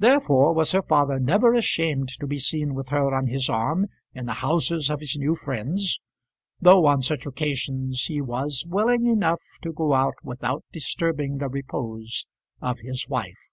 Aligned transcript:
Therefore 0.00 0.52
was 0.52 0.72
her 0.72 0.82
father 0.82 1.20
never 1.20 1.54
ashamed 1.54 2.08
to 2.18 2.26
be 2.26 2.36
seen 2.40 2.74
with 2.74 2.88
her 2.88 3.14
on 3.14 3.28
his 3.28 3.48
arm 3.48 3.86
in 4.12 4.26
the 4.26 4.32
houses 4.42 4.90
of 4.90 4.98
his 4.98 5.16
new 5.16 5.36
friends, 5.36 6.00
though 6.60 6.84
on 6.86 7.00
such 7.00 7.26
occasions 7.26 8.06
he 8.08 8.20
was 8.20 8.66
willing 8.68 9.06
enough 9.06 9.42
to 9.62 9.72
go 9.72 9.94
out 9.94 10.16
without 10.24 10.64
disturbing 10.72 11.38
the 11.38 11.46
repose 11.48 12.26
of 12.60 12.80
his 12.80 13.06
wife. 13.08 13.48